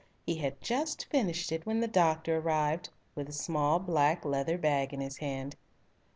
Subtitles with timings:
[0.25, 4.95] He had just finished it when the doctor arrived, with a small black leather bag
[4.95, 5.55] in his hand.